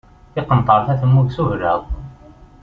[0.33, 1.81] Tiqenṭert-a temmug s ublaḍ.